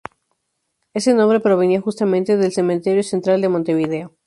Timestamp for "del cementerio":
2.35-3.03